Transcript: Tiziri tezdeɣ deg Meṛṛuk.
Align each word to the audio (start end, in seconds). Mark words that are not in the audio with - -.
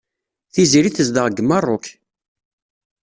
Tiziri 0.53 0.91
tezdeɣ 0.91 1.25
deg 1.27 1.43
Meṛṛuk. 1.43 1.85